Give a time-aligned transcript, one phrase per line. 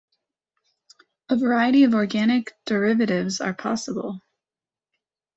[1.29, 4.23] A variety of organic derivatives are possible.